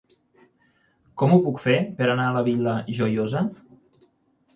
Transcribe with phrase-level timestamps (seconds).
[1.21, 3.45] Com ho puc fer per anar a la Vila Joiosa?